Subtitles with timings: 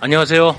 [0.00, 0.56] 안녕하세요.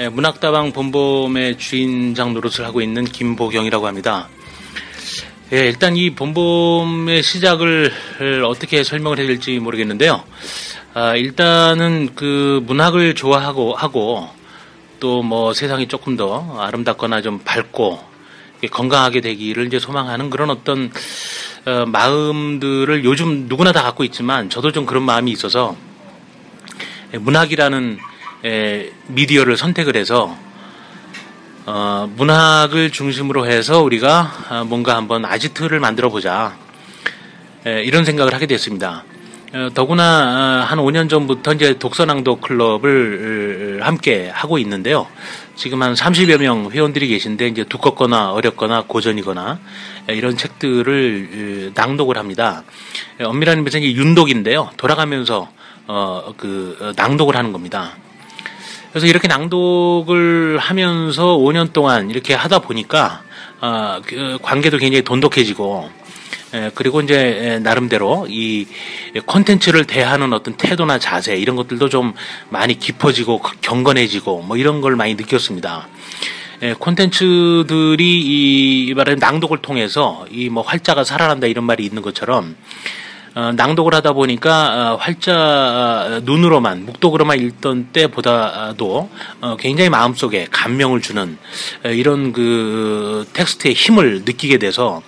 [0.00, 4.28] 예, 문학다방 본봄의 주인장 노릇을 하고 있는 김보경이라고 합니다.
[5.52, 7.92] 예, 일단 이 본봄의 시작을
[8.44, 10.24] 어떻게 설명을 해야 될지 모르겠는데요.
[10.94, 14.28] 아, 일단은 그 문학을 좋아하고 하고
[14.98, 18.00] 또 뭐 세상이 조금 더 아름답거나 좀 밝고
[18.68, 20.90] 건강하게 되기를 이제 소망하는 그런 어떤
[21.66, 25.76] 어, 마음들을 요즘 누구나 다 갖고 있지만 저도 좀 그런 마음이 있어서
[27.14, 28.11] 예, 문학이라는 에,
[29.08, 30.36] 미디어를 선택을 해서
[31.64, 36.56] 어, 문학을 중심으로 해서 우리가 아, 뭔가 한번 아지트를 만들어 보자
[37.64, 39.04] 에, 이런 생각을 하게 됐습니다.
[39.54, 45.06] 어, 더구나 아, 한 5년 전부터 이제 독서낭독 클럽을 함께 하고 있는데요.
[45.54, 49.60] 지금 한 30여 명 회원들이 계신데 이제 두껍거나 어렵거나 고전이거나
[50.10, 52.64] 에, 이런 책들을 낭독을 합니다.
[53.20, 54.70] 에, 엄밀한 의미에서 이제 윤독인데요.
[54.76, 55.48] 돌아가면서
[55.86, 57.92] 어, 그 어, 낭독을 하는 겁니다.
[58.92, 63.22] 그래서 이렇게 낭독을 하면서 5년 동안 이렇게 하다 보니까
[63.62, 65.90] 어, 그 관계도 굉장히 돈독해지고
[66.52, 68.66] 에, 그리고 이제 에, 나름대로 이
[69.24, 72.12] 콘텐츠를 대하는 어떤 태도나 자세 이런 것들도 좀
[72.50, 75.88] 많이 깊어지고 경건해지고 뭐 이런 걸 많이 느꼈습니다.
[76.60, 78.20] 에, 콘텐츠들이
[78.88, 82.56] 이 말하는 낭독을 통해서 이 뭐 활자가 살아난다 이런 말이 있는 것처럼
[83.34, 89.10] 어, 낭독을 하다 보니까 어, 활자 어, 눈으로만 묵독으로만 읽던 때보다도
[89.40, 91.38] 어, 굉장히 마음속에 감명을 주는
[91.84, 95.02] 어, 이런 그 텍스트의 힘을 느끼게 돼서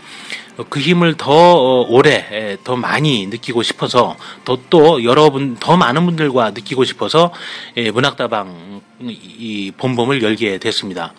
[0.70, 6.52] 그 힘을 더 어, 오래 에, 더 많이 느끼고 싶어서 또또 여러분 더 많은 분들과
[6.52, 7.32] 느끼고 싶어서
[7.76, 11.12] 예, 문학다방 이 본범을 열게 됐습니다.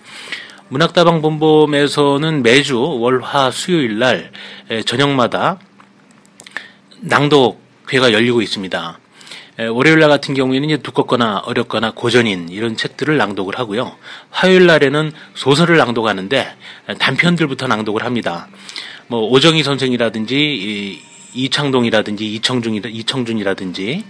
[0.70, 4.32] 문학다방 본범에서는 매주 월화 수요일 날
[4.72, 5.60] 에, 저녁마다
[7.02, 9.00] 낭독회가 열리고 있습니다.
[9.72, 13.96] 월요일 날 같은 경우에는 이제 두껍거나 어렵거나 고전인 이런 책들을 낭독을 하고요.
[14.30, 16.56] 화요일 날에는 소설을 낭독하는데
[17.00, 18.50] 단편들부터 낭독을 합니다.
[19.08, 21.02] 뭐 오정희 선생이라든지
[21.34, 24.04] 이창동이라든지 이청준 이청준이라든지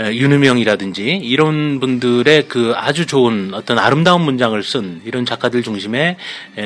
[0.00, 6.16] 윤우명이라든지 이런 분들의 그 아주 좋은 어떤 아름다운 문장을 쓴 이런 작가들 중심의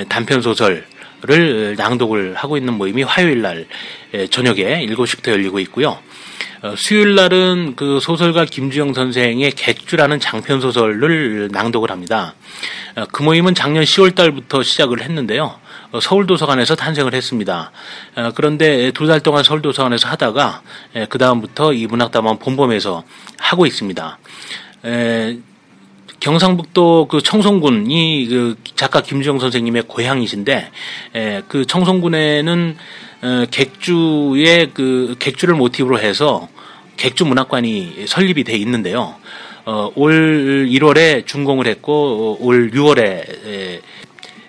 [0.08, 0.84] 단편 소설
[1.26, 3.66] 를 낭독을 하고 있는 모임이 화요일 날
[4.28, 5.98] 저녁에 7시부터 열리고 있고요.
[6.64, 12.34] 어, 수요일 날은 그 소설가 김주영 선생의 객주라는 장편 소설을 낭독을 합니다.
[12.96, 15.58] 어, 그 모임은 작년 10월 달부터 시작을 했는데요.
[15.94, 17.70] 어, 서울도서관에서 탄생을 했습니다.
[18.34, 20.62] 그런데 두 달 동안 서울도서관에서 하다가
[21.08, 23.04] 그 다음부터 이 문학다방 본범에서
[23.38, 24.18] 하고 있습니다.
[26.18, 30.70] 경상북도 그 청송군이 그 작가 김주영 선생님의 고향이신데
[31.14, 32.76] 에, 그 청송군에는
[33.22, 36.48] 어, 객주의 그 객주를 모티브로 해서
[36.96, 39.16] 객주 문학관이 설립이 돼 있는데요.
[39.66, 43.02] 어, 올 1월에 준공을 했고 올 6월에
[43.46, 43.80] 에,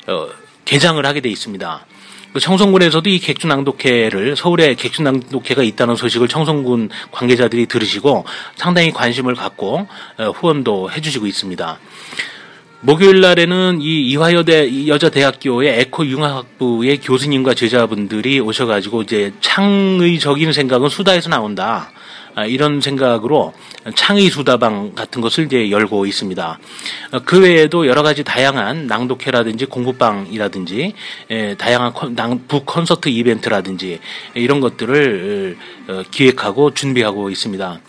[0.07, 0.29] 어,
[0.65, 1.85] 개장을 하게 돼 있습니다.
[2.33, 9.87] 그 청송군에서도 이 객주낭독회를 서울에 객주낭독회가 있다는 소식을 청송군 관계자들이 들으시고 상당히 관심을 갖고
[10.17, 11.79] 어, 후원도 해주시고 있습니다.
[12.81, 21.89] 목요일 날에는 이 이화여대 여자대학교의 에코융합부의 교수님과 제자분들이 오셔가지고 이제 창의적인 생각은 수다에서 나온다.
[22.35, 23.53] 아, 이런 생각으로
[23.95, 26.59] 창의 수다방 같은 것을 이제 열고 있습니다.
[27.11, 30.93] 어, 그 외에도 여러 가지 다양한 낭독회라든지 공부방이라든지
[31.57, 31.93] 다양한
[32.47, 33.99] 북 콘서트 이벤트라든지
[34.33, 37.79] 이런 것들을 어, 기획하고 준비하고 있습니다.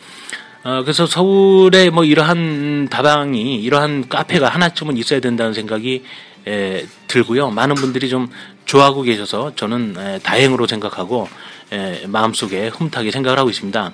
[0.66, 6.02] 어, 그래서 서울에 뭐 이러한 다방이 이러한 카페가 하나쯤은 있어야 된다는 생각이
[6.48, 7.50] 에, 들고요.
[7.50, 8.28] 많은 분들이 좀
[8.64, 11.28] 좋아하고 계셔서 저는 에, 다행으로 생각하고
[11.70, 13.92] 에, 마음속에 흐뭇하게 생각을 하고 있습니다.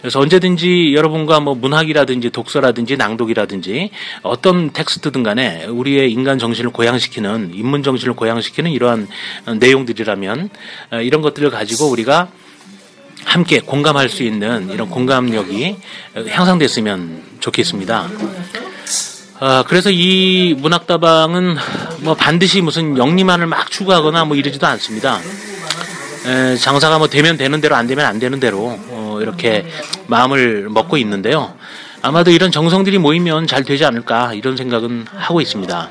[0.00, 3.90] 그래서 언제든지 여러분과 뭐 문학이라든지 독서라든지 낭독이라든지
[4.22, 9.08] 어떤 텍스트든 간에 우리의 인간 정신을 고양시키는 인문 정신을 고양시키는 이러한
[9.60, 10.48] 내용들이라면
[10.92, 12.30] 어, 이런 것들을 가지고 우리가
[13.28, 15.76] 함께 공감할 수 있는 이런 공감력이
[16.28, 18.08] 향상됐으면 좋겠습니다.
[19.40, 21.56] 아, 그래서 이 문학다방은
[22.00, 25.20] 뭐 반드시 무슨 영리만을 막 추구하거나 뭐 이러지도 않습니다.
[26.26, 29.66] 에, 장사가 뭐 되면 되는 대로 안 되면 안 되는 대로 어, 이렇게
[30.06, 31.54] 마음을 먹고 있는데요.
[32.00, 35.90] 아마도 이런 정성들이 모이면 잘 되지 않을까 이런 생각은 하고 있습니다.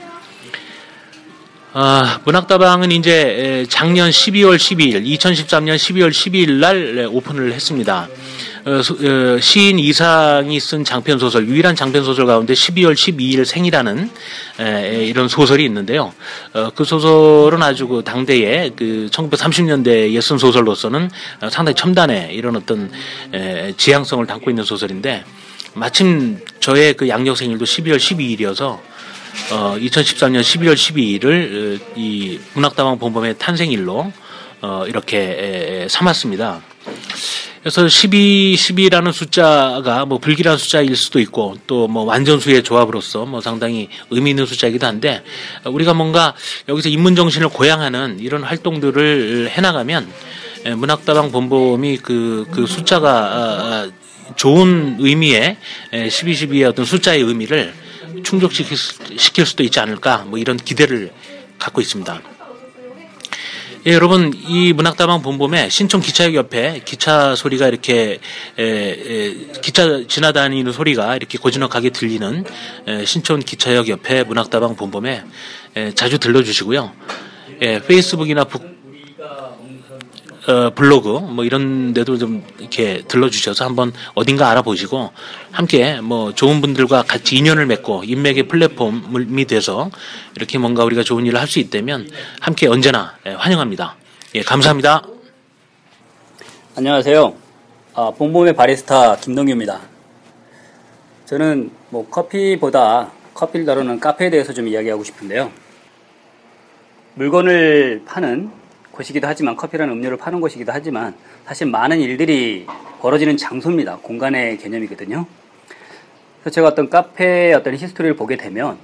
[1.73, 8.07] 아, 문학다방은 이제 작년 12월 12일, 2013년 12월 12일 날 오픈을 했습니다.
[8.65, 14.09] 어, 어, 시인 이상이 쓴 장편 소설 유일한 장편 소설 가운데 12월 12일 생이라는
[15.07, 16.13] 이런 소설이 있는데요.
[16.53, 21.09] 어, 그 소설은 아주 그 당대의 그 1930년대 예순 소설로서는
[21.51, 22.89] 상당히 첨단의 이런 어떤
[23.75, 25.25] 지향성을 담고 있는 소설인데
[25.73, 28.79] 마침 저의 그 양력 생일도 12월 12일이어서
[29.51, 34.11] 어, 2013년 12월 12일을 이 문학다방 본범의 탄생일로
[34.61, 36.61] 어, 이렇게 에, 삼았습니다.
[37.61, 43.89] 그래서 12, 12라는 숫자가 뭐 불길한 숫자일 수도 있고 또 뭐 완전수의 조합으로서 뭐 상당히
[44.09, 45.23] 의미 있는 숫자이기도 한데
[45.65, 46.33] 우리가 뭔가
[46.67, 50.07] 여기서 인문 정신을 고양하는 이런 활동들을 해나가면
[50.75, 53.89] 문학다방 본범이 그, 그 숫자가 아, 아,
[54.35, 55.57] 좋은 의미의
[56.09, 57.73] 12, 12의 어떤 숫자의 의미를
[58.23, 61.11] 충족시킬 수도 있지 않을까 뭐 이런 기대를
[61.59, 62.21] 갖고 있습니다.
[63.87, 68.19] 예, 여러분 이 문학다방 본봄에 신촌 기차역 옆에 기차 소리가 이렇게
[68.57, 72.43] 에, 에, 기차 지나다니는 소리가 이렇게 고즈넉하게 들리는
[72.87, 75.23] 에, 신촌 기차역 옆에 문학다방 본봄에
[75.75, 76.91] 에, 자주 들러주시고요.
[77.61, 78.76] 예, 페이스북이나 북
[80.47, 85.11] 어, 블로그 뭐 이런 데도 좀 이렇게 들러주셔서 한번 어딘가 알아보시고
[85.51, 89.89] 함께 뭐 좋은 분들과 같이 인연을 맺고 인맥의 플랫폼이 돼서
[90.37, 92.09] 이렇게 뭔가 우리가 좋은 일을 할 수 있다면
[92.41, 93.95] 함께 언제나 예, 환영합니다.
[94.35, 95.01] 예, 감사합니다.
[96.75, 97.35] 안녕하세요.
[97.95, 99.79] 아, 본봄의 바리스타 김동규입니다.
[101.25, 105.51] 저는 뭐 커피보다 커피를 다루는 카페에 대해서 좀 이야기하고 싶은데요.
[107.15, 108.51] 물건을 파는
[108.97, 111.15] 곳이기도 하지만 커피라는 음료를 파는 곳이기도 하지만
[111.45, 112.65] 사실 많은 일들이
[112.99, 113.97] 벌어지는 장소입니다.
[114.01, 115.27] 공간의 개념이거든요.
[116.41, 118.77] 그래서 제가 어떤 카페의 어떤 히스토리를 보게 되면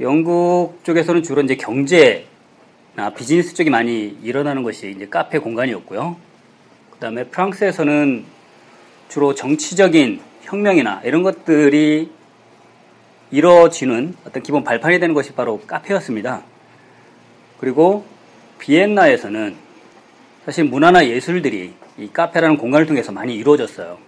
[0.00, 6.16] 영국 쪽에서는 주로 이제 경제나 비즈니스 쪽이 많이 일어나는 것이 이제 카페 공간이었고요.
[6.92, 8.24] 그 다음에 프랑스에서는
[9.08, 12.10] 주로 정치적인 혁명이나 이런 것들이
[13.32, 16.42] 이루어지는 어떤 기본 발판이 되는 것이 바로 카페였습니다.
[17.58, 18.13] 그리고
[18.58, 19.56] 비엔나에서는
[20.44, 23.98] 사실 문화나 예술들이 이 카페라는 공간을 통해서 많이 이루어졌어요.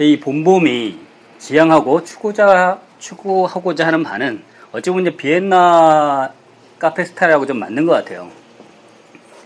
[0.00, 0.98] 이 본봄이
[1.38, 4.42] 지향하고 추구자, 추구하고자 하는 바는
[4.72, 6.32] 어찌 보면 비엔나
[6.78, 8.30] 카페 스타일하고 좀 맞는 것 같아요.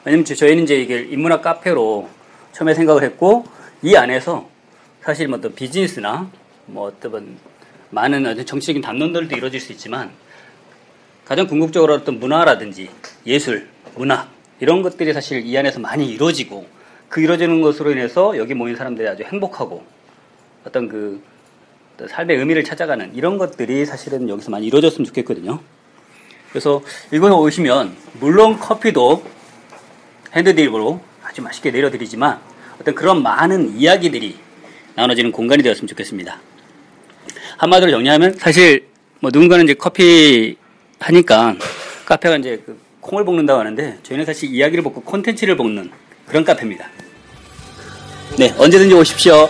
[0.04, 2.08] 왜냐면 저희는 이제 이게 인문학 카페로
[2.52, 3.44] 처음에 생각을 했고
[3.82, 4.48] 이 안에서
[5.02, 6.30] 사실 뭐 어떤 비즈니스나
[6.66, 7.36] 뭐 어떤
[7.90, 10.10] 많은 어떤 정치적인 담론들도 이루어질 수 있지만
[11.24, 12.88] 가장 궁극적으로 어떤 문화라든지
[13.26, 16.66] 예술, 문학 이런 것들이 사실 이 안에서 많이 이루어지고
[17.08, 19.84] 그 이루어지는 것으로 인해서 여기 모인 사람들이 아주 행복하고
[20.64, 21.22] 어떤 그
[22.08, 25.60] 삶의 의미를 찾아가는 이런 것들이 사실은 여기서 많이 이루어졌으면 좋겠거든요.
[26.50, 26.82] 그래서
[27.12, 29.24] 이곳에 오시면 물론 커피도
[30.34, 32.40] 핸드드립으로 아주 맛있게 내려드리지만
[32.80, 34.36] 어떤 그런 많은 이야기들이
[34.94, 36.40] 나눠지는 공간이 되었으면 좋겠습니다.
[37.58, 38.88] 한마디로 정리하면 사실
[39.20, 40.56] 뭐 누군가는 이제 커피
[40.98, 41.56] 하니까
[42.04, 45.90] 카페가 이제 그 콩을 볶는다고 하는데 저희는 사실 이야기를 볶고 콘텐츠를 볶는
[46.26, 46.88] 그런 카페입니다.
[48.38, 49.48] 네, 언제든지 오십시오.